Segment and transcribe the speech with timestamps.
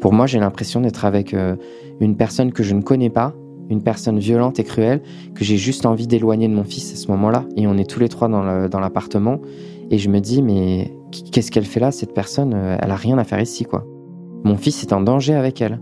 [0.00, 1.56] Pour moi, j'ai l'impression d'être avec euh,
[2.00, 3.34] une personne que je ne connais pas,
[3.70, 5.02] une personne violente et cruelle,
[5.34, 7.44] que j'ai juste envie d'éloigner de mon fils à ce moment-là.
[7.56, 9.40] Et on est tous les trois dans l'appartement.
[9.90, 10.92] Et je me dis, mais
[11.32, 13.84] qu'est-ce qu'elle fait là, cette personne euh, Elle a rien à faire ici, quoi.
[14.44, 15.80] Mon fils est en danger avec elle.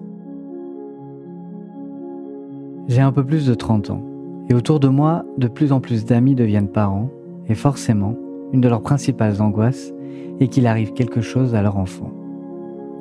[2.88, 4.02] J'ai un peu plus de 30 ans.
[4.48, 7.10] Et autour de moi, de plus en plus d'amis deviennent parents.
[7.48, 8.14] Et forcément,
[8.52, 9.92] une de leurs principales angoisses
[10.40, 12.10] est qu'il arrive quelque chose à leur enfant.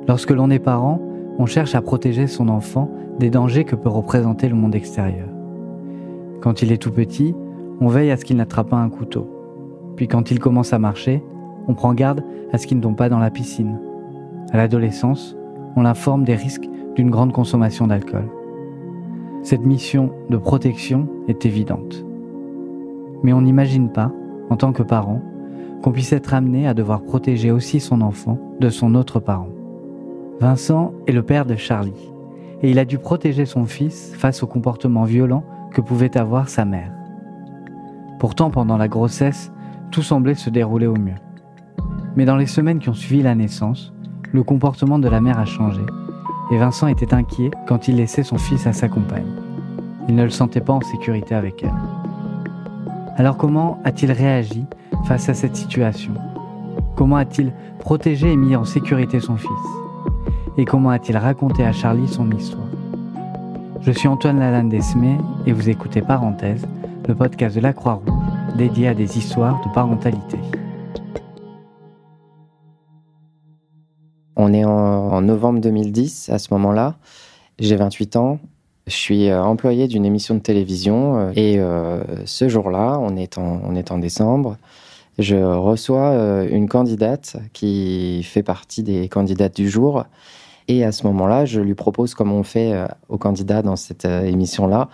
[0.06, 1.00] Lorsque l'on est parent,
[1.38, 5.28] on cherche à protéger son enfant des dangers que peut représenter le monde extérieur.
[6.40, 7.34] Quand il est tout petit,
[7.80, 9.26] on veille à ce qu'il n'attrape pas un couteau.
[9.96, 11.22] Puis quand il commence à marcher,
[11.68, 12.22] on prend garde
[12.52, 13.78] à ce qu'il ne tombe pas dans la piscine.
[14.52, 15.36] À l'adolescence,
[15.76, 18.28] on l'informe des risques d'une grande consommation d'alcool.
[19.42, 22.04] Cette mission de protection est évidente.
[23.22, 24.12] Mais on n'imagine pas,
[24.50, 25.22] en tant que parent,
[25.82, 29.48] qu'on puisse être amené à devoir protéger aussi son enfant de son autre parent.
[30.40, 32.10] Vincent est le père de Charlie,
[32.62, 36.64] et il a dû protéger son fils face au comportement violent que pouvait avoir sa
[36.64, 36.90] mère.
[38.18, 39.52] Pourtant, pendant la grossesse,
[39.90, 41.14] tout semblait se dérouler au mieux.
[42.16, 43.92] Mais dans les semaines qui ont suivi la naissance,
[44.32, 45.82] le comportement de la mère a changé,
[46.50, 49.30] et Vincent était inquiet quand il laissait son fils à sa compagne.
[50.08, 51.72] Il ne le sentait pas en sécurité avec elle.
[53.16, 54.66] Alors comment a-t-il réagi
[55.04, 56.12] face à cette situation?
[56.96, 59.48] Comment a-t-il protégé et mis en sécurité son fils?
[60.56, 62.68] Et comment a-t-il raconté à Charlie son histoire
[63.80, 65.16] Je suis Antoine Lalanne Desmé
[65.46, 66.64] et vous écoutez Parenthèse,
[67.08, 68.14] le podcast de la Croix-Rouge
[68.56, 70.38] dédié à des histoires de parentalité.
[74.36, 76.96] On est en, novembre 2010 à ce moment-là.
[77.58, 78.38] J'ai 28 ans.
[78.86, 83.74] Je suis euh, employé d'une émission de télévision euh, et euh, ce jour-là, on, on
[83.74, 84.56] est en décembre,
[85.18, 90.04] je reçois une candidate qui fait partie des candidates du jour
[90.68, 94.06] et à ce moment-là, je lui propose, comme on fait euh, aux candidats dans cette
[94.06, 94.88] euh, émission-là,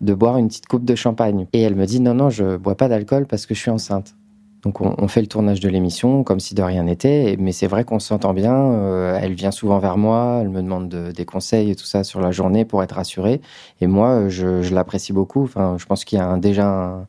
[0.00, 1.46] de boire une petite coupe de champagne.
[1.52, 4.14] Et elle me dit non, non, je bois pas d'alcool parce que je suis enceinte.
[4.62, 7.84] Donc on, fait le tournage de l'émission comme si de rien n'était, mais c'est vrai
[7.84, 8.52] qu'on s'entend bien.
[8.52, 12.20] Euh, elle vient souvent vers moi, elle me demande des conseils et tout ça sur
[12.20, 13.40] la journée pour être rassurée.
[13.80, 15.44] Et moi, je, l'apprécie beaucoup.
[15.44, 17.06] Enfin, je pense qu'il y a déjà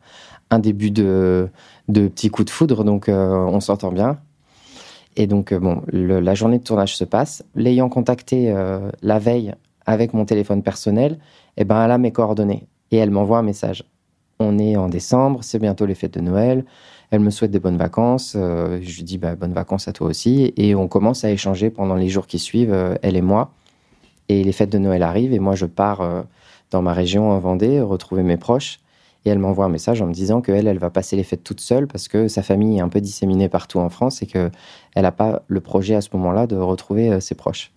[0.51, 1.49] un, début de,
[1.87, 4.19] de petit coup de foudre, donc on s'entend bien.
[5.17, 7.43] Et donc, euh, bon, la journée de tournage se passe.
[7.55, 9.53] L'ayant contacté euh, la veille
[9.85, 11.17] avec mon téléphone personnel,
[11.57, 13.83] eh ben, elle a mes coordonnées et elle m'envoie un message.
[14.39, 16.65] On est en décembre, c'est bientôt les fêtes de Noël.
[17.09, 18.35] Elle me souhaite des bonnes vacances.
[18.37, 20.53] Euh, je lui dis bah, bonnes vacances à toi aussi.
[20.55, 23.51] Et on commence à échanger pendant les jours qui suivent, elle et moi.
[24.29, 26.25] Et les fêtes de Noël arrivent et moi je pars
[26.69, 28.81] dans ma région en Vendée retrouver mes proches.
[29.27, 31.59] Et elle m'envoie un message en me disant qu'elle, elle va passer les fêtes toute
[31.59, 34.51] seule parce que sa famille est un peu disséminée partout en France et qu'elle
[34.95, 37.73] n'a pas le projet à ce moment-là de retrouver euh, ses proches.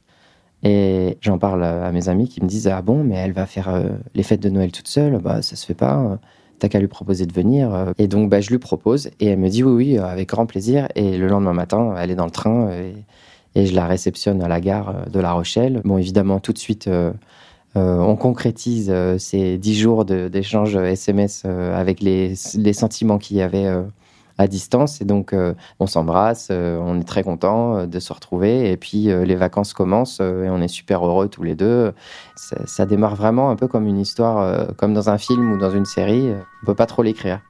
[0.62, 3.69] Et j'en parle à mes amis qui me disent Ah bon, mais elle va faire
[3.69, 5.19] euh, les fêtes de Noël toute seule?
[5.19, 6.21] Bah, ça se fait pas.
[6.60, 7.93] T'as qu'à lui proposer de venir.
[7.99, 10.87] Et donc, bah, je lui propose et elle me dit Oui, oui, avec grand plaisir.
[10.94, 12.94] Et le lendemain matin, elle est dans le train et,
[13.55, 15.81] et je la réceptionne à la gare de La Rochelle.
[15.84, 17.12] Bon, évidemment, tout de suite, euh, euh,
[17.75, 23.69] on concrétise euh, ces dix jours d'échange SMS euh, avec les, sentiments qu'il y avait
[24.39, 25.01] à distance.
[25.01, 25.35] Et donc,
[25.79, 28.71] on s'embrasse, on est très content de se retrouver.
[28.71, 31.93] Et puis, les vacances commencent et on est super heureux tous les deux.
[32.37, 35.85] Ça, démarre vraiment un peu comme une histoire, comme dans un film ou dans une
[35.85, 36.31] série.
[36.63, 37.41] On peut pas trop l'écrire.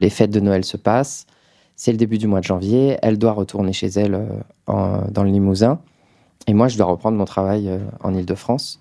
[0.00, 1.26] Les fêtes de Noël se passent.
[1.84, 2.96] C'est le début du mois de janvier.
[3.02, 5.80] Elle doit retourner chez elle euh, dans le Limousin.
[6.46, 8.78] Et moi, je dois reprendre mon travail euh, en Ile-de-France.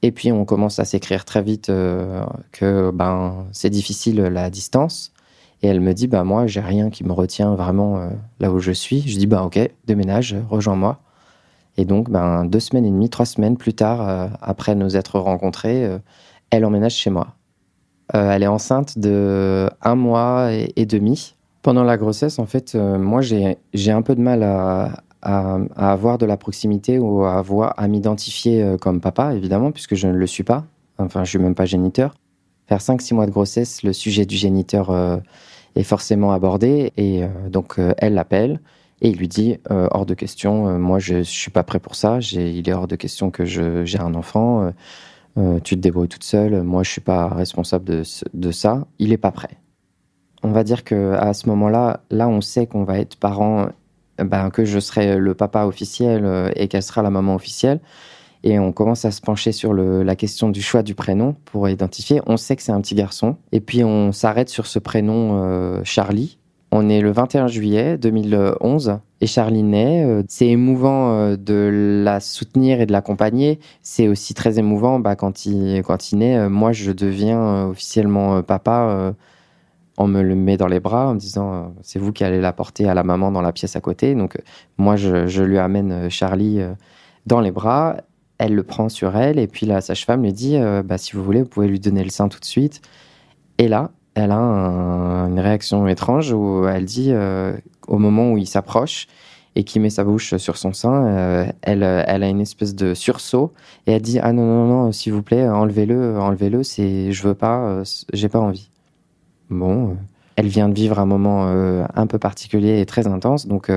[0.00, 5.12] Et puis, on commence à s'écrire très vite euh, que ben, c'est difficile la distance.
[5.60, 8.08] Et elle me dit, bah, moi, j'ai rien qui me retient vraiment
[8.40, 9.02] là où je suis.
[9.02, 11.00] Je dis, bah, ok, déménage, rejoins-moi.
[11.76, 15.86] Et donc, ben, deux semaines et demie, trois semaines plus tard, après nous être rencontrés,
[16.48, 17.34] elle emménage chez moi.
[18.14, 21.34] elle est enceinte de un mois et demi.
[21.62, 25.04] Pendant la grossesse, en fait, euh, moi, j'ai un peu de mal à,
[25.76, 27.44] avoir de la proximité ou à,
[27.76, 30.64] à m'identifier euh, comme papa, évidemment, puisque je ne le suis pas.
[30.98, 32.14] Enfin, je suis même pas géniteur.
[32.66, 35.18] Faire 5-6 mois de grossesse, le sujet du géniteur euh,
[35.76, 36.92] est forcément abordé.
[36.96, 38.60] Et donc, elle l'appelle
[39.00, 42.18] et il lui dit hors de question, moi, je ne suis pas prêt pour ça.
[42.20, 44.72] Il est hors de question que j'ai un enfant.
[45.36, 46.62] tu te débrouilles toute seule.
[46.62, 48.02] Moi, je suis pas responsable de,
[48.34, 48.86] de ça.
[48.98, 49.61] Il n'est pas prêt
[50.42, 53.68] on va dire que à ce moment-là, là, on sait qu'on va être parent,
[54.18, 57.80] ben, que je serai le papa officiel euh, et qu'elle sera la maman officielle.
[58.44, 62.20] Et on commence à se pencher sur la question du choix du prénom pour identifier.
[62.26, 63.36] On sait que c'est un petit garçon.
[63.52, 66.38] Et puis on s'arrête sur ce prénom euh, Charlie.
[66.72, 70.04] On est le 21 juillet 2011 et Charlie naît.
[70.04, 73.60] Euh, c'est émouvant de la soutenir et de l'accompagner.
[73.80, 76.48] C'est aussi très émouvant bah, quand, il, quand il naît.
[76.48, 79.14] Moi, je deviens officiellement papa.
[79.98, 82.52] On me le met dans les bras en me disant c'est vous qui allez la
[82.52, 84.14] porter à la maman dans la pièce à côté.
[84.14, 84.38] Donc
[84.78, 86.60] moi, je, lui amène Charlie
[87.26, 87.96] dans les bras.
[88.38, 91.42] Elle le prend sur elle et puis la sage-femme lui dit bah, si vous voulez,
[91.42, 92.80] vous pouvez lui donner le sein tout de suite.
[93.58, 97.56] Et là, elle a une réaction étrange où elle dit, euh,
[97.86, 99.06] au moment où il s'approche
[99.54, 102.94] et qu'il met sa bouche sur son sein, euh, elle, elle a une espèce de
[102.94, 103.52] sursaut
[103.86, 107.34] et elle dit ah non non non s'il vous plaît enlevez-le enlevez-le c'est je veux
[107.34, 107.84] pas euh,
[108.14, 108.71] j'ai pas envie.
[109.52, 109.96] Bon,
[110.36, 113.70] elle vient de vivre un moment un peu particulier et très intense donc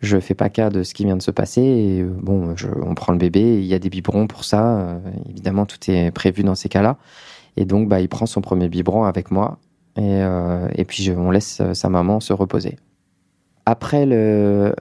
[0.00, 2.04] je fais pas cas de ce qui vient de se passer.
[2.22, 2.54] Bon,
[2.84, 4.98] on prend le bébé, il y a des biberons pour ça.
[5.28, 6.96] évidemment, tout est prévu dans ces cas-là.
[7.56, 9.58] Et donc, bah, il prend son premier biberon avec moi.
[9.96, 12.76] Et, euh, puis, on laisse euh, sa maman se reposer.
[13.64, 14.74] Après, le,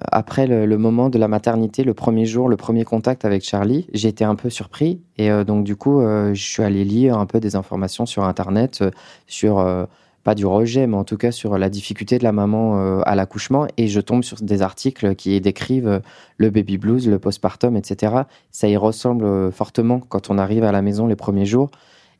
[0.78, 4.50] moment de la maternité, le premier jour, le premier contact avec Charlie, été un peu
[4.50, 5.02] surpris.
[5.18, 8.84] Et euh, donc, du coup, je suis allé lire un peu des informations sur Internet,
[9.28, 9.88] sur,
[10.24, 13.68] pas du rejet, mais en tout cas sur la difficulté de la maman à l'accouchement.
[13.78, 16.02] Et je tombe sur des articles qui décrivent
[16.38, 18.14] le baby blues, le postpartum, etc.
[18.52, 21.72] Ça y ressemble fortement quand on arrive à la maison les premiers jours.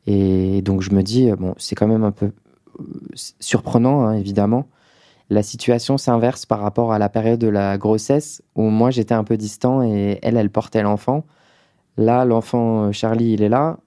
[0.06, 2.84] Et donc je me dis, euh, bon, c'est quand même un peu euh,
[3.40, 4.68] surprenant, hein, évidemment.
[5.30, 9.24] La situation s'inverse par rapport à la période de la grossesse où moi j'étais un
[9.24, 11.24] peu distant et elle, elle portait l'enfant.
[11.96, 13.78] Là, l'enfant euh, Charlie, il est là.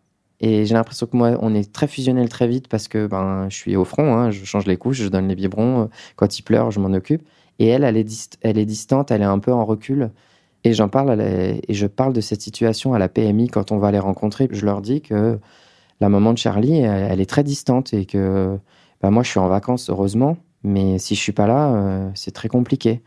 [0.42, 3.56] Et j'ai l'impression que moi, on est très fusionnel très vite parce que ben, je
[3.56, 5.90] suis au front, hein, je change les couches, je donne les biberons.
[6.16, 7.24] Quand il pleure, je m'en occupe.
[7.60, 10.12] Et elle, elle est, elle est distante, elle est un peu en recul.
[10.66, 13.92] Et j'en parle, et je parle de cette situation à la PMI quand on va
[13.92, 14.48] les rencontrer.
[14.52, 15.40] Je leur dis que
[16.02, 18.58] la maman de Charlie, elle, est très distante et que
[19.02, 22.32] bah, moi, je suis en vacances, heureusement, mais si je suis pas là, euh, c'est
[22.32, 23.02] très compliqué.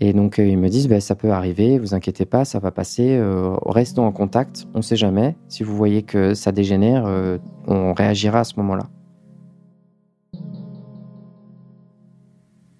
[0.00, 2.70] Et donc, euh, ils me disent, bah, ça peut arriver, vous inquiétez pas, ça va
[2.70, 5.36] passer, euh, restons en contact, on ne sait jamais.
[5.48, 7.04] Si vous voyez que ça dégénère,
[7.66, 8.88] on réagira à ce moment-là.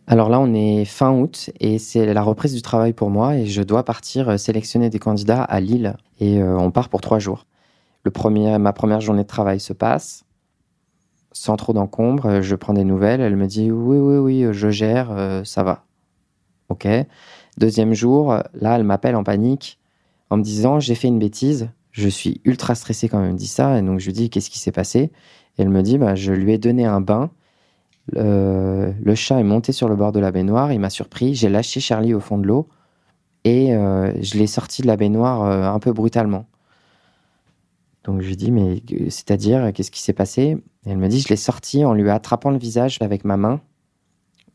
[0.07, 3.47] Alors là, on est fin août et c'est la reprise du travail pour moi et
[3.47, 7.47] je dois partir sélectionner des candidats à Lille et on part pour trois jours.
[8.03, 10.25] Le premier, ma première journée de travail se passe
[11.33, 12.41] sans trop d'encombre.
[12.41, 13.21] Je prends des nouvelles.
[13.21, 15.85] Elle me dit oui, oui, oui, je gère, euh, ça va.
[16.71, 16.89] Ok.
[17.59, 19.79] Deuxième jour, là, elle m'appelle en panique
[20.31, 21.69] en me disant j'ai fait une bêtise.
[21.91, 23.79] Je suis ultra stressé quand elle me dit ça.
[23.79, 25.11] Et donc je lui dis qu'est-ce qui s'est passé?
[25.59, 27.31] Et elle me dit bah, je lui ai donné un bain.
[28.15, 30.73] le chat est monté sur le bord de la baignoire.
[30.73, 31.35] Il m'a surpris.
[31.35, 32.69] J'ai lâché Charlie au fond de l'eau
[33.45, 36.47] et euh, je l'ai sorti de la baignoire euh, un peu brutalement.
[38.05, 40.57] Donc je lui dis, mais c'est-à-dire, qu'est-ce qui s'est passé?
[40.87, 43.61] Elle me dit, je l'ai sorti en lui attrapant le visage avec ma main.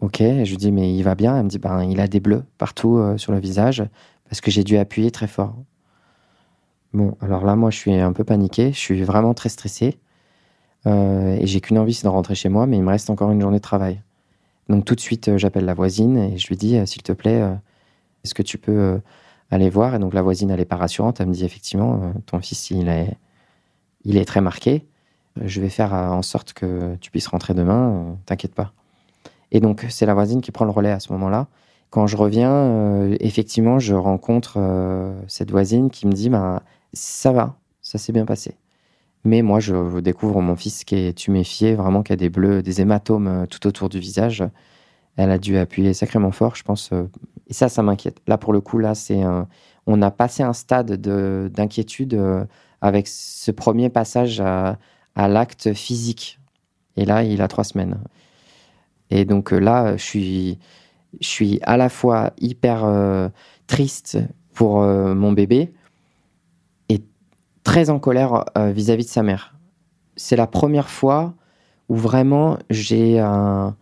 [0.02, 1.38] Ok, je lui dis, mais il va bien?
[1.38, 3.84] Elle me dit, ben, il a des bleus partout euh, sur le visage
[4.30, 5.56] parce que j'ai dû appuyer très fort.
[6.94, 9.98] Bon, alors là, moi, je suis un peu paniqué, je suis vraiment très stressé.
[10.88, 13.32] Euh, et j'ai qu'une envie, c'est de rentrer chez moi, mais il me reste encore
[13.32, 14.02] une journée de travail.
[14.70, 17.42] Donc tout de suite, euh, j'appelle la voisine et je lui dis, s'il te plaît,
[18.24, 19.00] est-ce que tu peux
[19.52, 19.96] aller voir?
[19.96, 22.88] Et donc la voisine, elle est pas rassurante, elle me dit, effectivement, ton fils, il
[22.90, 23.18] est
[24.06, 24.86] il est très marqué.
[25.44, 28.74] Je vais faire en sorte que tu puisses rentrer demain, t'inquiète pas.
[29.52, 31.48] Et donc, c'est la voisine qui prend le relais à ce moment-là.
[31.90, 37.32] Quand je reviens, euh, effectivement, je rencontre euh, cette voisine qui me dit bah, Ça
[37.32, 38.56] va, ça s'est bien passé.
[39.24, 42.82] Mais moi, je découvre mon fils qui est tuméfié, vraiment qui a des bleus, des
[42.82, 44.44] hématomes tout autour du visage.
[45.18, 46.92] Elle a dû appuyer sacrément fort, je pense.
[47.48, 48.22] et ça, ça m'inquiète.
[48.28, 49.24] Là, pour le coup, là, c'est
[49.88, 50.92] on a passé un stade
[51.52, 52.46] d'inquiétude
[52.82, 54.78] avec ce premier passage à,
[55.16, 56.40] l'acte physique.
[56.98, 57.98] Et là, il a trois semaines.
[59.10, 60.60] Et donc euh, là, je suis,
[61.20, 63.30] je suis à la fois hyper euh,
[63.68, 64.18] triste
[64.54, 65.74] pour euh, mon bébé
[66.90, 67.02] et
[67.64, 69.56] très en colère vis-à-vis de sa mère.
[70.16, 71.34] C'est la première fois
[71.90, 73.76] où vraiment j'ai un,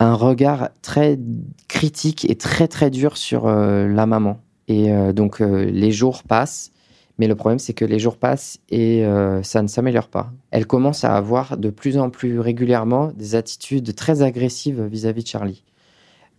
[0.00, 1.18] un, regard très
[1.66, 4.40] critique et très très dur sur la maman.
[4.68, 6.72] Et donc les jours passent
[7.18, 10.32] mais le problème, c'est que les jours passent et euh, ça ne s'améliore pas.
[10.52, 15.28] Elle commence à avoir de plus en plus régulièrement des attitudes très agressives vis-à-vis de
[15.28, 15.64] Charlie.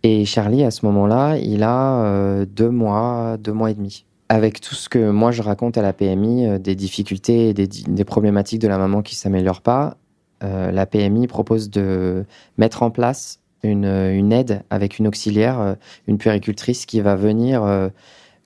[0.02, 4.06] Et Charlie, à ce moment-là, il a euh, deux mois, deux mois et demi.
[4.30, 8.04] Avec tout ce que moi je raconte à la PMI, euh, des difficultés et des,
[8.04, 9.96] problématiques de la maman qui ne s'améliorent pas,
[10.42, 12.24] la PMI propose de
[12.56, 17.90] mettre en place une, une aide avec une auxiliaire, une puéricultrice qui va venir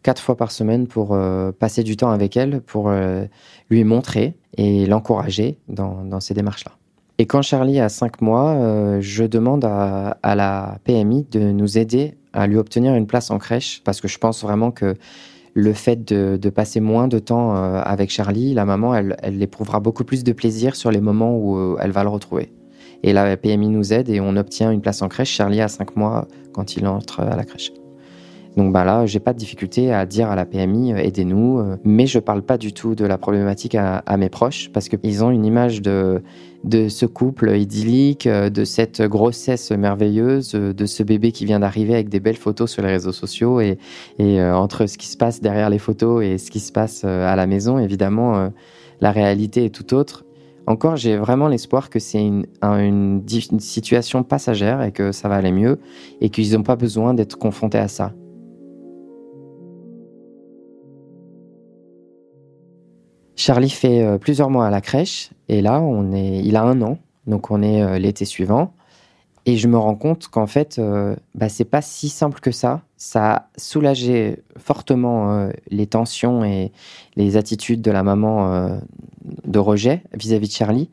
[0.04, 3.24] quatre fois par semaine pour euh, passer du temps avec elle, pour euh,
[3.70, 6.72] lui montrer et l'encourager dans, ces démarches-là.
[7.18, 12.16] Et quand Charlie a 5 mois, euh, je demande à, la PMI de nous aider
[12.32, 14.94] à lui obtenir une place en crèche parce que je pense vraiment que
[15.54, 20.24] le fait de, passer moins de temps avec Charlie, la maman, elle, éprouvera beaucoup plus
[20.24, 22.52] de plaisir sur les moments où elle va le retrouver.
[23.04, 25.30] Et la PMI nous aide et on obtient une place en crèche.
[25.30, 27.70] Charlie a 5 mois quand il entre à la crèche.
[28.56, 31.76] Donc bah là, j'ai pas de difficulté à dire à la PMI euh, aidez-nous, euh,
[31.82, 35.30] mais je parle pas du tout de la problématique à, mes proches parce qu'ils ont
[35.30, 36.22] une image de
[36.64, 42.08] ce couple idyllique, euh, de cette grossesse merveilleuse, de ce bébé qui vient d'arriver avec
[42.08, 43.78] des belles photos sur les réseaux sociaux et,
[44.20, 47.46] entre ce qui se passe derrière les photos et ce qui se passe à la
[47.46, 48.50] maison, évidemment,
[49.00, 50.24] la réalité est tout autre.
[50.66, 53.22] Encore, j'ai vraiment l'espoir que c'est une, une,
[53.58, 55.78] situation passagère et que ça va aller mieux
[56.20, 58.12] et qu'ils n'ont pas besoin d'être confrontés à ça.
[63.36, 66.80] Charlie fait euh, plusieurs mois à la crèche et là, on est, il a un
[66.82, 68.72] an, donc on est euh, l'été suivant.
[69.46, 72.80] Et je me rends compte qu'en fait, euh, bah, c'est pas si simple que ça.
[72.96, 76.72] Ça a soulagé fortement les tensions et
[77.16, 78.80] les attitudes de la maman
[79.44, 80.88] de rejet vis-à-vis de Charlie.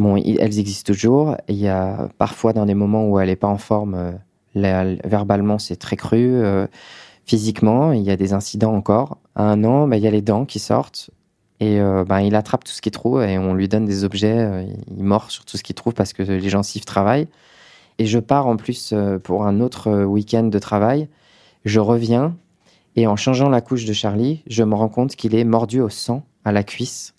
[0.00, 1.36] Bon, elles existent toujours.
[1.46, 4.18] Il y a parfois dans des moments où elle n'est pas en forme,
[4.56, 6.42] verbalement c'est très cru.
[7.24, 9.18] physiquement, il y a des incidents encore.
[9.36, 11.10] À un an, bah, il y a les dents qui sortent.
[11.60, 14.38] Et euh, ben, il attrape tout ce qu'il trouve et on lui donne des objets.
[14.38, 17.28] Euh, il mord sur tout ce qu'il trouve parce que les gencives travaillent.
[17.98, 21.08] Et je pars en plus euh, pour un autre week-end de travail.
[21.64, 22.36] Je reviens
[22.94, 25.88] et en changeant la couche de Charlie, je me rends compte qu'il est mordu au
[25.88, 27.14] sang à la cuisse.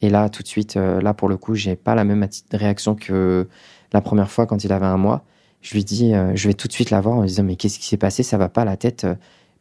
[0.00, 3.48] Et là, tout de suite, là pour le coup, j'ai pas la même réaction que
[3.92, 5.24] la première fois quand il avait un mois.
[5.60, 7.86] Je lui dis, je vais tout de suite la voir en disant mais qu'est-ce qui
[7.86, 8.22] s'est passé?
[8.22, 9.06] Ça va pas la tête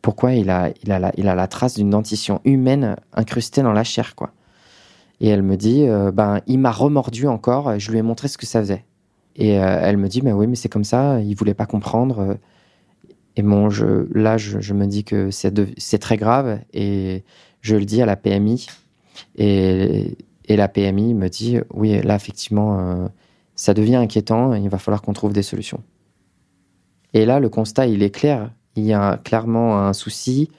[0.08, 3.74] pourquoi il a, il a, la, il a la trace d'une dentition humaine incrustée dans
[3.74, 4.32] la chair, quoi.
[5.20, 8.38] Et elle me dit, euh, ben, il m'a remordu encore, je lui ai montré ce
[8.38, 8.86] que ça faisait.
[9.36, 12.38] Et euh, elle me dit, ben oui, mais c'est comme ça, il voulait pas comprendre.
[13.36, 17.26] Et bon, je, là, je, me dis que c'est très grave et
[17.60, 18.66] je le dis à la PMI.
[19.36, 23.08] Et, et la PMI me dit, oui, là, effectivement, euh,
[23.56, 25.84] ça devient inquiétant, il va falloir qu'on trouve des solutions.
[27.14, 30.50] Et là, le constat, il est clair il y a clairement un souci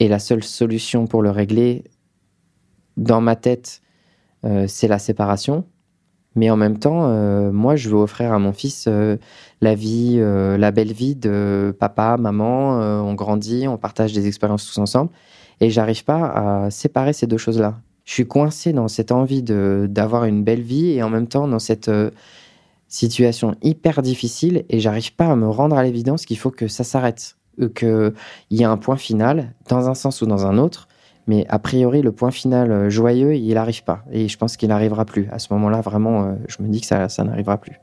[0.00, 1.84] et la seule solution pour le régler,
[2.96, 3.82] dans ma tête,
[4.44, 5.64] euh, c'est la séparation.
[6.34, 9.16] Mais en même temps, euh, moi, je veux offrir à mon fils euh,
[9.60, 12.78] la vie, la belle vie de papa, maman.
[13.04, 15.10] on grandit, on partage des expériences tous ensemble.
[15.60, 17.78] Et j'arrive pas à séparer ces deux choses-là.
[18.04, 21.60] Je suis coincé dans cette envie d'avoir une belle vie et en même temps dans
[21.60, 21.90] cette
[22.92, 26.84] situation hyper difficile et j'arrive pas à me rendre à l'évidence qu'il faut que ça
[26.84, 30.88] s'arrête, euh, qu'il y a un point final dans un sens ou dans un autre.
[31.26, 34.04] Mais a priori, le point final euh, joyeux, il n'arrive pas.
[34.10, 35.28] Et je pense qu'il n'arrivera plus.
[35.30, 37.80] À ce moment-là, vraiment, euh, je me dis que ça, ça n'arrivera plus.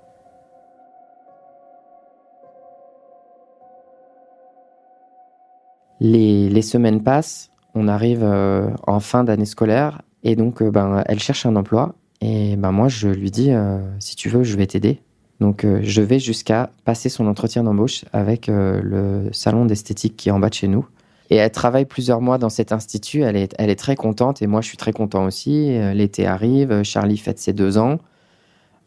[5.99, 11.45] Les, les, semaines passent, on arrive en fin d'année scolaire, et donc ben, elle cherche
[11.45, 11.93] un emploi.
[12.21, 15.01] Et ben moi, je lui dis, euh, si tu veux, je vais t'aider.
[15.39, 20.29] Donc, euh, je vais jusqu'à passer son entretien d'embauche avec euh, le salon d'esthétique qui
[20.29, 20.85] est en bas de chez nous.
[21.29, 23.21] Et elle travaille plusieurs mois dans cet institut.
[23.21, 25.77] Elle est, elle est très contente et moi, je suis très content aussi.
[25.93, 27.99] L'été arrive, Charlie fête ses deux ans.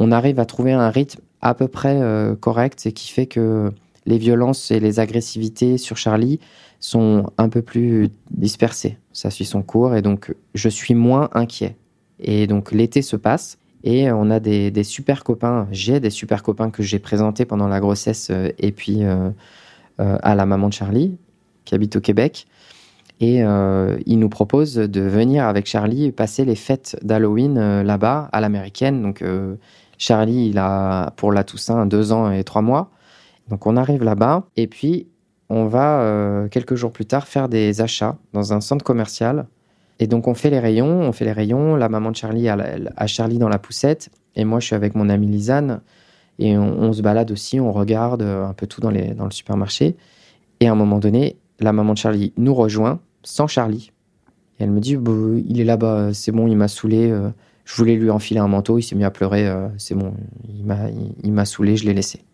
[0.01, 2.01] On arrive à trouver un rythme à peu près
[2.41, 3.71] correct et qui fait que
[4.07, 6.41] les violences et les agressivités sur Charlie
[6.81, 8.99] sont un peu plus dispersées.
[9.13, 11.77] Ça suit son cours et donc je suis moins inquiet.
[12.23, 15.67] Et donc l'été se passe et on a des, super copains.
[15.71, 19.31] J'ai des super copains que j'ai présentés pendant la grossesse euh, et puis euh,
[20.01, 21.17] euh, à la maman de Charlie
[21.65, 22.47] qui habite au Québec.
[23.21, 29.01] Et il nous propose de venir avec Charlie passer les fêtes d'Halloween là-bas à l'américaine.
[29.01, 29.23] Donc
[29.97, 32.91] Charlie, il a pour la Toussaint deux ans et trois mois.
[33.49, 35.07] Donc on arrive là-bas et puis
[35.51, 39.47] on va quelques jours plus tard faire des achats dans un centre commercial
[40.03, 41.77] et donc on fait les rayons, on fait les rayons.
[41.77, 45.09] La maman de Charlie a, Charlie dans la poussette et moi je suis avec mon
[45.09, 45.81] amie Lisanne
[46.41, 49.95] et on, se balade aussi, on regarde un peu tout dans, le supermarché.
[50.59, 53.93] Et à un moment donné, la maman de Charlie nous rejoint sans Charlie.
[54.59, 55.13] Elle me dit bah,
[55.47, 57.09] il est là-bas, c'est bon, il m'a saoulé.
[57.09, 57.29] Euh,
[57.65, 59.47] je voulais lui enfiler un manteau, il s'est mis à pleurer.
[59.47, 60.15] Euh, c'est bon,
[60.49, 60.89] il m'a
[61.23, 62.25] il, m'a saoulé, je l'ai laissé.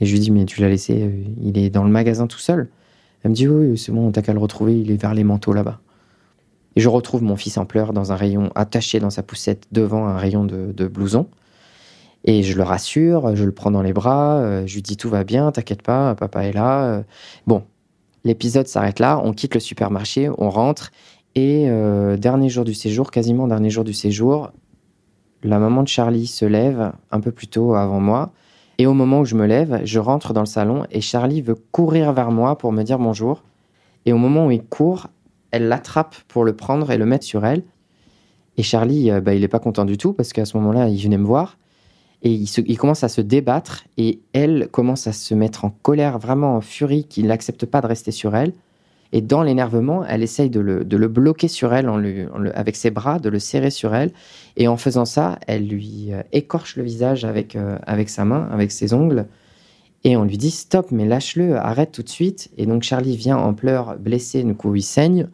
[0.00, 2.38] Et je lui dis mais tu l'as laissé, euh, il est dans le magasin tout
[2.38, 2.70] seul.
[3.22, 5.52] Elle me dit oui, c'est bon, t'as qu'à le retrouver, il est vers les manteaux
[5.52, 5.78] là-bas.
[6.76, 10.06] Et je retrouve mon fils en pleurs dans un rayon attaché dans sa poussette devant
[10.06, 11.28] un rayon de, de blouson.
[12.24, 15.08] Et je le rassure, je le prends dans les bras, euh, je lui dis tout
[15.08, 16.84] va bien, t'inquiète pas, papa est là.
[16.84, 17.02] Euh.
[17.46, 17.64] Bon,
[18.24, 20.92] l'épisode s'arrête là, on quitte le supermarché, on rentre,
[21.34, 24.52] et euh, dernier jour du séjour, quasiment dernier jour du séjour,
[25.42, 28.30] la maman de Charlie se lève un peu plus tôt avant moi.
[28.78, 31.56] Et au moment où je me lève, je rentre dans le salon et Charlie veut
[31.72, 33.42] courir vers moi pour me dire bonjour.
[34.06, 35.08] Et au moment où il court,
[35.52, 37.62] elle l'attrape pour le prendre et le mettre sur elle.
[38.56, 41.00] Et Charlie, euh, bah, il n'est pas content du tout parce qu'à ce moment-là, il
[41.02, 41.58] venait me voir.
[42.24, 46.54] Et il, commence à se débattre et elle commence à se mettre en colère, vraiment
[46.54, 48.52] en furie, qu'il n'accepte pas de rester sur elle.
[49.10, 51.88] Et dans l'énervement, elle essaye de le, de le, bloquer sur elle
[52.54, 54.12] avec ses bras, de le serrer sur elle.
[54.56, 58.48] Et en faisant ça, elle lui euh, écorche le visage avec, euh, avec sa main,
[58.52, 59.26] avec ses ongles.
[60.04, 62.50] Et on lui dit stop, mais lâche-le, arrête tout de suite.
[62.56, 65.28] Et donc Charlie vient en pleurs, blessé, du coup il saigne.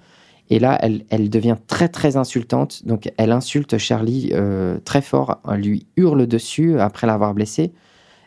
[0.51, 2.87] Et là, elle, devient très très insultante.
[2.87, 7.73] Donc elle insulte Charlie euh, très fort, elle lui hurle dessus après l'avoir blessé.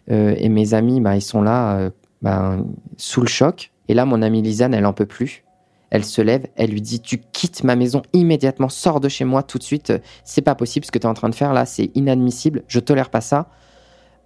[0.08, 2.58] et mes amis, bah, ils sont là bah,
[2.98, 3.72] sous le choc.
[3.88, 5.44] Et là, mon amie Lisanne, elle en peut plus.
[5.90, 9.44] Elle se lève, elle lui dit Tu quittes ma maison immédiatement, sors de chez moi
[9.44, 9.92] tout de suite.
[10.24, 12.80] C'est pas possible ce que tu es en train de faire là, c'est inadmissible, je
[12.80, 13.50] tolère pas ça.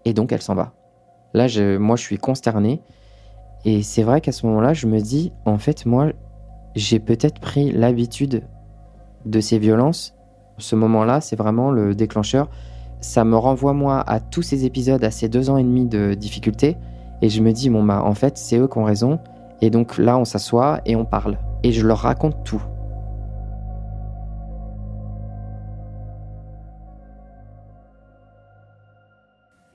[0.05, 0.73] Et donc, elle s'en va.
[1.33, 2.81] Là, je, moi, je suis consterné.
[3.65, 6.11] Et c'est vrai qu'à ce moment-là, je me dis En fait, moi,
[6.75, 8.43] j'ai peut-être pris l'habitude
[9.25, 10.13] de ces violences.
[10.57, 12.49] Ce moment-là, c'est vraiment le déclencheur.
[13.01, 16.13] Ça me renvoie, moi, à tous ces épisodes, à ces deux ans et demi de
[16.13, 16.77] difficultés.
[17.21, 19.19] Et je me dis, bon, bah, en fait, c'est eux qui ont raison.
[19.61, 21.37] Et donc là, on s'assoit et on parle.
[21.63, 22.61] Et je leur raconte tout.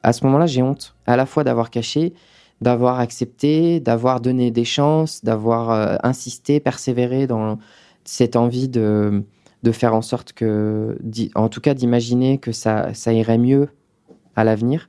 [0.02, 2.14] À ce moment-là, j'ai honte, à la fois d'avoir caché,
[2.60, 7.58] d'avoir accepté, d'avoir donné des chances, d'avoir euh, insisté, persévéré dans
[8.04, 9.24] cette envie de,
[9.62, 10.98] de faire en sorte que,
[11.34, 13.68] en tout cas d'imaginer que ça, ça irait mieux
[14.36, 14.88] à l'avenir.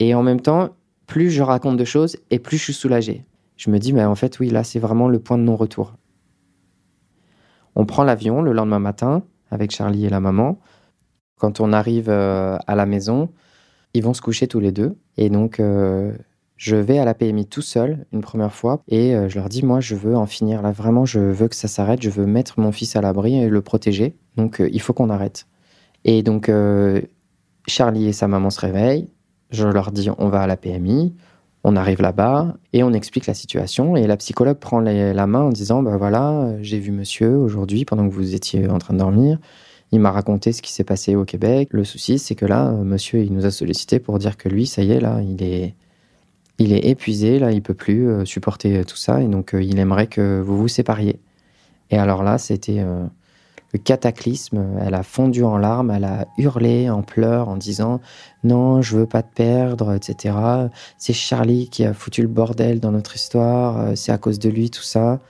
[0.00, 0.70] Et en même temps,
[1.06, 3.24] plus je raconte de choses et plus je suis soulagé
[3.58, 5.94] je me dis, mais en fait, oui, là, c'est vraiment le point de non-retour.
[7.74, 10.58] On prend l'avion le lendemain matin avec Charlie et la maman.
[11.36, 13.30] Quand on arrive euh, à la maison,
[13.94, 14.96] ils vont se coucher tous les deux.
[15.16, 16.12] Et donc, euh,
[16.58, 19.64] je vais à la PMI tout seul une première fois et euh, je leur dis,
[19.64, 20.72] moi, je veux en finir là.
[20.72, 22.02] Vraiment, je veux que ça s'arrête.
[22.02, 24.16] Je veux mettre mon fils à l'abri et le protéger.
[24.36, 25.46] Donc, il faut qu'on arrête.
[26.04, 26.50] Et donc,
[27.66, 29.08] Charlie et sa maman se réveillent.
[29.50, 31.14] Je leur dis, on va à la PMI.
[31.64, 35.50] On arrive là-bas et on explique la situation et la psychologue prend la main en
[35.50, 39.38] disant bah voilà j'ai vu monsieur aujourd'hui pendant que vous étiez en train de dormir
[39.90, 43.24] il m'a raconté ce qui s'est passé au Québec le souci c'est que là monsieur
[43.24, 45.74] il nous a sollicité pour dire que lui ça y est là il est
[46.58, 49.78] il est épuisé là il peut plus euh, supporter tout ça et donc euh, il
[49.78, 51.20] aimerait que vous vous sépariez
[51.90, 53.06] et alors là c'était euh,
[53.72, 54.64] le cataclysme.
[54.80, 58.00] Elle a fondu en larmes, elle a hurlé en pleurs en disant
[58.44, 60.34] non, je veux pas te perdre, etc.
[60.96, 64.48] C'est Charlie qui a foutu le bordel dans notre histoire, euh, c'est à cause de
[64.48, 65.20] lui tout ça.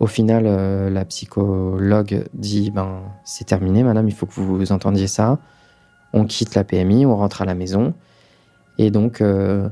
[0.00, 5.06] Au final, euh, la psychologue dit ben c'est terminé, madame, il faut que vous entendiez
[5.06, 5.38] ça.
[6.12, 7.94] On quitte la PMI, on rentre à la maison.
[8.78, 9.68] Et donc, euh,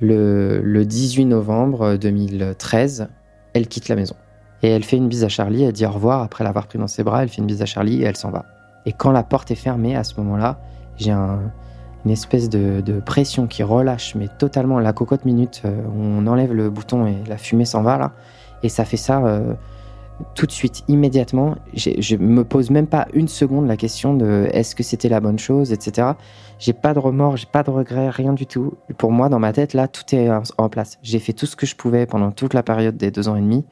[0.00, 3.08] le, le 18 novembre 2013,
[3.54, 4.14] elle quitte la maison.
[4.62, 6.88] Et elle fait une bise à Charlie, elle dit au revoir après l'avoir pris dans
[6.88, 8.44] ses bras, elle fait une bise à Charlie et elle s'en va.
[8.86, 10.58] Et quand la porte est fermée, à ce moment-là,
[10.96, 16.52] j'ai une espèce de, pression qui relâche, mais totalement la cocotte minute, euh, on enlève
[16.52, 18.12] le bouton et la fumée s'en va là.
[18.62, 19.54] Et ça fait ça euh,
[20.34, 21.56] tout de suite, immédiatement.
[21.74, 25.38] Je me pose même pas une seconde la question de est-ce que c'était la bonne
[25.38, 26.12] chose, etc.
[26.58, 28.74] J'ai pas de remords, j'ai pas de regrets, rien du tout.
[28.96, 30.28] Pour moi, dans ma tête, là, tout est
[30.58, 30.98] en place.
[31.02, 33.40] J'ai fait tout ce que je pouvais pendant toute la période des deux ans et
[33.40, 33.64] demi.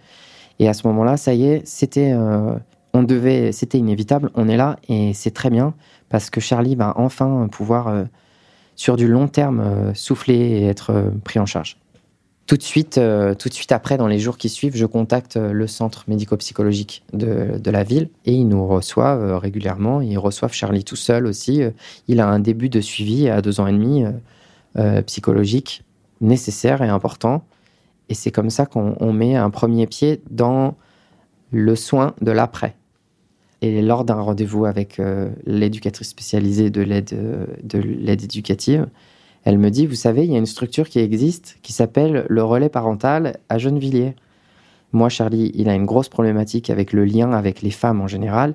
[0.59, 2.55] Et à ce moment-là, ça y est, c'était, euh,
[2.95, 4.31] on devait, c'était inévitable.
[4.35, 5.75] On est là et c'est très bien
[6.09, 8.05] parce que Charlie va enfin pouvoir, euh,
[8.75, 11.79] sur du long terme, euh, souffler et être pris en charge.
[12.47, 15.67] Tout de suite, tout de suite après, dans les jours qui suivent, je contacte le
[15.67, 20.01] centre médico-psychologique de, la ville et ils nous reçoivent régulièrement.
[20.01, 21.63] Ils reçoivent Charlie tout seul aussi.
[22.07, 24.05] Il a un début de suivi à deux ans et demi
[25.07, 25.83] psychologique
[26.21, 27.45] nécessaire et important.
[28.09, 30.77] Et c'est comme ça qu'on met un premier pied dans
[31.51, 32.77] le soin de l'après.
[33.63, 38.87] Et lors d'un rendez-vous avec euh, l'éducatrice spécialisée euh, de l'aide éducative,
[39.47, 42.43] elle me dit, vous savez, il y a une structure qui existe qui s'appelle le
[42.43, 44.17] relais parental à Gennevilliers.
[44.91, 48.55] Moi, Charlie, il a une grosse problématique avec le lien avec les femmes en général.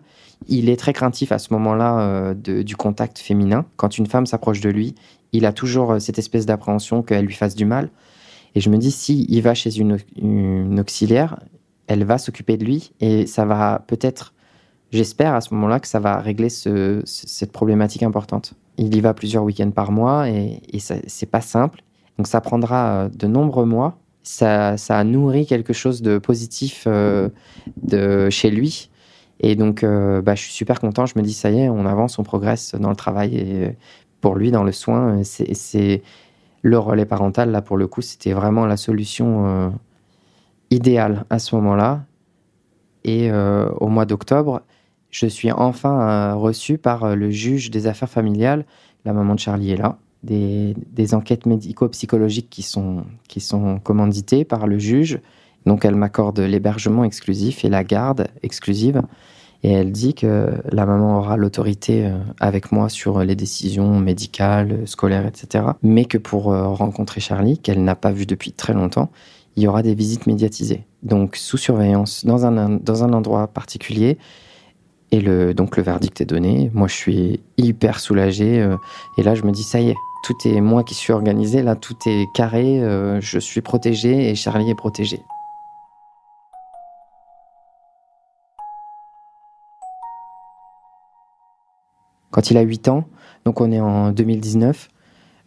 [0.49, 3.65] Il est très craintif à ce moment-là euh, du contact féminin.
[3.77, 4.93] Quand une femme s'approche de lui,
[5.31, 7.89] il a toujours cette espèce d'appréhension qu'elle lui fasse du mal.
[8.55, 11.39] Et je me dis, si il va chez une, auxiliaire,
[11.87, 14.33] elle va s'occuper de lui et ça va peut-être,
[14.91, 18.53] j'espère à ce moment-là que ça va régler cette problématique importante.
[18.77, 21.81] Il y va plusieurs week-ends par mois et, et c'est pas simple.
[22.17, 23.97] Donc ça prendra euh, de nombreux mois.
[24.23, 27.29] Ça, ça a nourri quelque chose de positif euh,
[27.81, 28.91] de chez lui.
[29.39, 31.07] Et donc, bah, je suis super content.
[31.07, 33.35] Je me dis, ça y est, on avance, on progresse dans le travail.
[33.37, 33.75] Et
[34.19, 36.03] pour lui, dans le soin, c'est
[36.61, 39.73] le relais parental, là, pour le coup, c'était vraiment la solution
[40.69, 42.03] idéale à ce moment-là.
[43.03, 44.61] Et au mois d'octobre,
[45.11, 48.65] je suis enfin reçu par le juge des affaires familiales.
[49.05, 55.19] La maman de Charlie est là des, enquêtes médico-psychologiques qui sont, commanditées par le juge.
[55.65, 59.01] Donc elle m'accorde l'hébergement exclusif et la garde exclusive.
[59.63, 64.87] Et elle dit que la maman aura l'autorité euh, avec moi sur les décisions médicales,
[64.87, 65.65] scolaires, etc.
[65.83, 69.11] Mais que pour euh, rencontrer Charlie, qu'elle n'a pas vu depuis très longtemps,
[69.55, 70.83] il y aura des visites médiatisées.
[71.03, 74.17] Donc sous surveillance, dans un endroit particulier.
[75.13, 76.71] Et donc le verdict est donné.
[76.73, 78.61] Moi, je suis hyper soulagé.
[78.61, 78.77] Euh,
[79.17, 81.75] et là, je me dis, ça y est, tout est moi qui suis organisé, là
[81.75, 85.19] tout est carré, euh, je suis protégé et Charlie est protégé.
[92.29, 93.05] Quand il a 8 ans,
[93.43, 94.89] donc on est en 2019,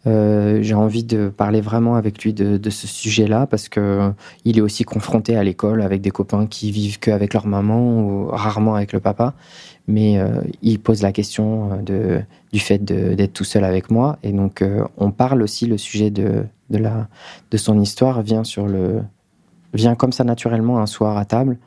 [0.07, 4.11] euh, j'ai envie de parler vraiment avec lui de, ce sujet-là parce que
[4.43, 8.27] il est aussi confronté à l'école avec des copains qui vivent qu'avec leur maman ou
[8.27, 9.33] rarement avec le papa
[9.87, 12.19] mais euh, il pose la question euh,
[12.51, 14.17] du fait d'être tout seul avec moi.
[14.23, 19.01] Et donc, euh, on parle aussi, le sujet de, de son histoire vient, sur le,
[19.73, 21.57] vient comme ça naturellement un soir à table.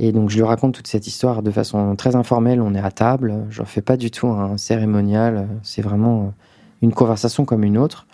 [0.00, 2.60] Et donc, je lui raconte toute cette histoire de façon très informelle.
[2.60, 6.34] On est à table, je ne fais pas du tout un cérémonial, c'est vraiment
[6.82, 8.06] une conversation comme une autre.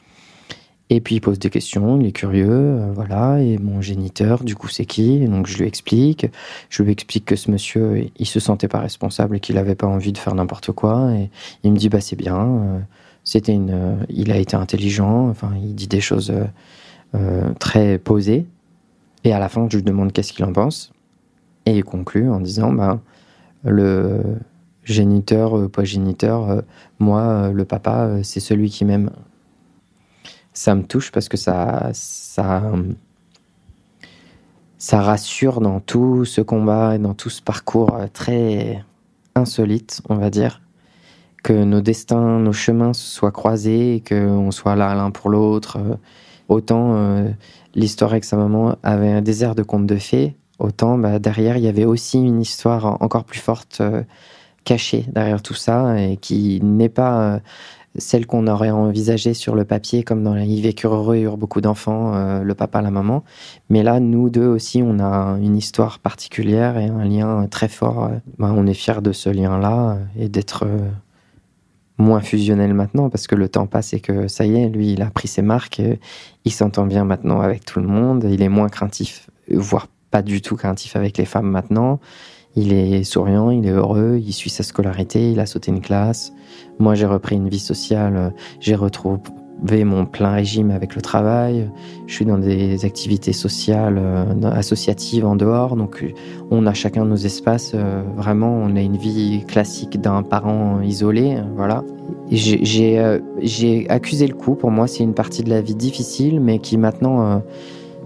[0.93, 3.41] Et puis il pose des questions, il est curieux, euh, voilà.
[3.41, 5.25] Et mon géniteur, du coup, c'est qui?
[5.27, 6.27] Donc je lui explique.
[6.69, 9.87] Je lui explique que ce monsieur, il se sentait pas responsable et qu'il n'avait pas
[9.87, 11.13] envie de faire n'importe quoi.
[11.15, 11.31] Et
[11.63, 12.45] il me dit, bah c'est bien.
[12.45, 12.79] Euh,
[13.23, 15.29] c'était une, euh, il a été intelligent.
[15.29, 16.33] Enfin, il dit des choses
[17.59, 18.47] très posées.
[19.25, 20.93] Et à la fin, je lui demande qu'est-ce qu'il en pense.
[21.67, 23.01] Et il conclut en disant, bah
[23.65, 24.23] le
[24.93, 26.63] géniteur, pas géniteur,
[26.99, 29.11] moi, le papa, c'est celui qui m'aime
[30.53, 32.63] ça me touche parce que ça, ça,
[34.93, 38.85] rassure dans tout ce combat et dans tout ce parcours très
[39.35, 40.61] insolite, on va dire,
[41.43, 45.79] que nos destins, nos chemins se soient croisés et qu'on soit là l'un pour l'autre.
[46.49, 47.31] Autant euh,
[47.75, 51.63] l'histoire avec sa maman avait un désert de contes de fées, autant bah, derrière il
[51.63, 54.03] y avait aussi une histoire encore plus forte euh,
[54.65, 57.39] cachée derrière tout ça et qui n'est pas euh,
[57.97, 62.15] celle qu'on aurait envisagée sur le papier, comme dans Ils vécurent heureux, eurent beaucoup d'enfants,
[62.15, 63.25] euh, le papa, la maman.
[63.69, 68.11] Mais là, nous deux aussi, on a une histoire particulière et un lien très fort.
[68.39, 70.89] Ben, on est fiers de ce lien-là et d'être euh,
[71.99, 75.03] moins fusionnel maintenant parce que le temps passe et que ça y est, lui, il
[75.03, 75.83] a pris ses marques,
[76.45, 80.43] il s'entend bien maintenant avec tout le monde, il est moins craintif, voire pas du
[80.43, 82.01] tout craintif avec les femmes maintenant.
[82.61, 86.35] Il est souriant, il est heureux, il suit sa scolarité, il a sauté une classe.
[86.79, 91.71] Moi, j'ai repris une vie sociale, j'ai retrouvé mon plein régime avec le travail.
[92.07, 95.75] Je suis dans des activités sociales, euh, associatives en dehors.
[95.75, 96.05] Donc,
[96.51, 97.73] on a chacun nos espaces.
[97.75, 101.39] Euh, vraiment, on a une vie classique d'un parent isolé.
[101.57, 101.83] Voilà.
[102.31, 104.55] Euh, j'ai accusé le coup.
[104.55, 107.43] Pour moi, c'est une partie de la vie difficile, mais qui maintenant,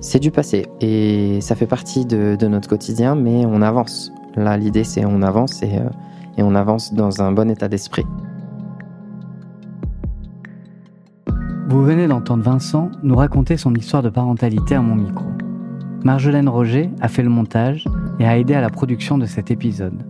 [0.00, 0.66] c'est du passé.
[0.80, 4.12] Et ça fait partie de, de notre quotidien, mais on avance.
[4.36, 5.88] Là, l'idée, c'est on avance et, euh,
[6.36, 8.04] et on avance dans un bon état d'esprit.
[11.68, 15.26] Vous venez d'entendre Vincent nous raconter son histoire de parentalité à mon micro.
[16.04, 17.86] Marjolaine Roger a fait le montage
[18.18, 20.04] et a aidé à la production de cet épisode.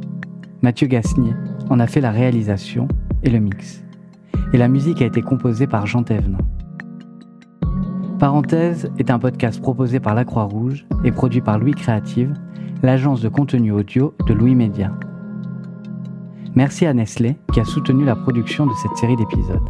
[0.60, 1.34] Mathieu Gasnier
[1.70, 2.88] en a fait la réalisation
[3.22, 3.84] et le mix.
[4.52, 6.38] Et la musique a été composée par Jean Thévenin.
[8.18, 12.34] Parenthèse est un podcast proposé par la Croix-Rouge et produit par Louis Créative
[12.82, 14.92] l'agence de contenu audio de Louis Média.
[16.54, 19.68] Merci à Nestlé qui a soutenu la production de cette série d'épisodes.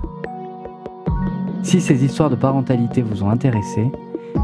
[1.63, 3.91] Si ces histoires de parentalité vous ont intéressé,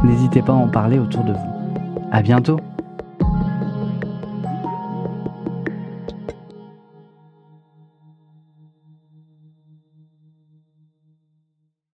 [0.04, 2.08] n'hésitez pas à en parler autour de vous.
[2.12, 2.58] À bientôt!